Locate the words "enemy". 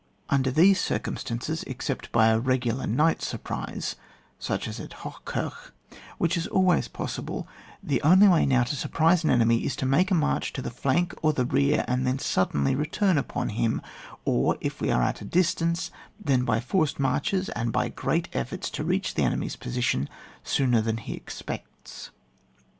9.29-9.63